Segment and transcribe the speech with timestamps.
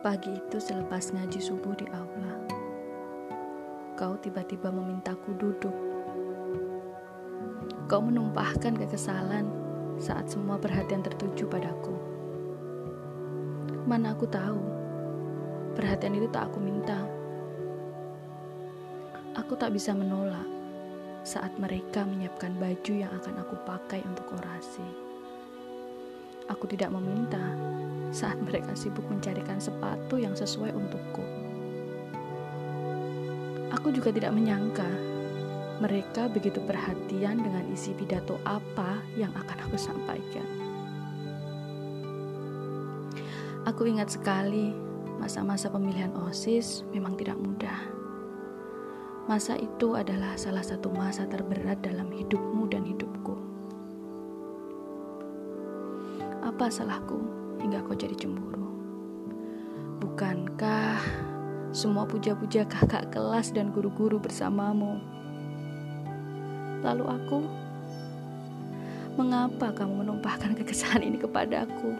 [0.00, 2.40] Pagi itu selepas ngaji subuh di aula,
[4.00, 5.76] kau tiba-tiba memintaku duduk.
[7.84, 9.52] Kau menumpahkan kekesalan
[10.00, 11.92] saat semua perhatian tertuju padaku.
[13.84, 14.64] Mana aku tahu,
[15.76, 17.04] perhatian itu tak aku minta.
[19.36, 20.48] Aku tak bisa menolak
[21.28, 25.09] saat mereka menyiapkan baju yang akan aku pakai untuk orasi.
[26.50, 27.40] Aku tidak meminta
[28.10, 31.22] saat mereka sibuk mencarikan sepatu yang sesuai untukku.
[33.70, 34.86] Aku juga tidak menyangka
[35.80, 40.48] mereka begitu perhatian dengan isi pidato apa yang akan aku sampaikan.
[43.64, 44.74] Aku ingat sekali
[45.22, 47.78] masa-masa pemilihan OSIS memang tidak mudah.
[49.30, 53.09] Masa itu adalah salah satu masa terberat dalam hidupmu dan hidupku.
[56.60, 57.16] Apa salahku?
[57.64, 58.68] hingga kau jadi cemburu.
[59.96, 61.00] Bukankah
[61.72, 65.00] semua puja-puja kakak kelas dan guru-guru bersamamu?
[66.84, 67.40] Lalu aku,
[69.16, 71.96] mengapa kamu menumpahkan kekesalan ini kepadaku?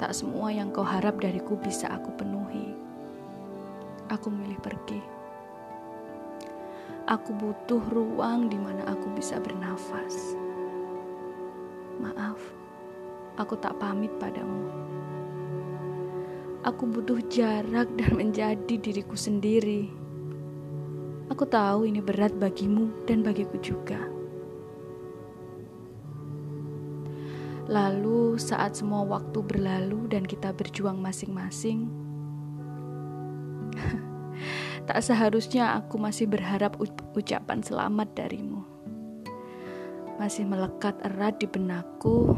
[0.00, 2.72] Tak semua yang kau harap dariku bisa aku penuhi.
[4.08, 5.04] Aku memilih pergi.
[7.04, 10.47] Aku butuh ruang di mana aku bisa bernafas.
[11.98, 12.38] Maaf,
[13.34, 14.70] aku tak pamit padamu.
[16.62, 19.90] Aku butuh jarak dan menjadi diriku sendiri.
[21.26, 23.98] Aku tahu ini berat bagimu dan bagiku juga.
[27.66, 31.90] Lalu, saat semua waktu berlalu dan kita berjuang masing-masing,
[34.86, 36.78] tak seharusnya aku masih berharap
[37.12, 38.77] ucapan selamat darimu
[40.18, 42.34] masih melekat erat di benakku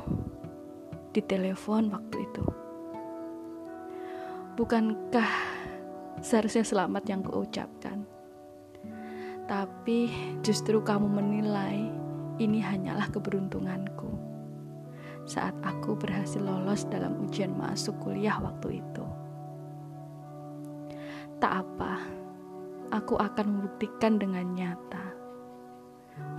[1.16, 2.44] di telepon waktu itu.
[4.60, 5.32] Bukankah
[6.20, 8.04] seharusnya selamat yang kuucapkan?
[9.48, 10.12] Tapi
[10.44, 11.88] justru kamu menilai
[12.36, 14.12] ini hanyalah keberuntunganku
[15.24, 19.06] saat aku berhasil lolos dalam ujian masuk kuliah waktu itu.
[21.40, 22.04] Tak apa,
[22.92, 25.19] aku akan membuktikan dengan nyata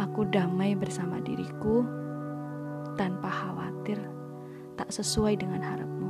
[0.01, 1.85] Aku damai bersama diriku
[2.97, 4.01] tanpa khawatir
[4.73, 6.00] tak sesuai dengan harapan.